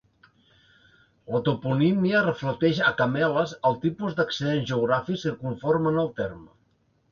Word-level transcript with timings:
La 1.33 1.41
toponímia 1.49 2.21
reflecteix 2.23 2.81
a 2.87 2.95
Cameles 3.03 3.55
el 3.71 3.79
tipus 3.85 4.19
d'accidents 4.21 4.67
geogràfics 4.73 5.29
que 5.29 5.37
conformen 5.47 6.05
el 6.07 6.13
terme. 6.25 6.51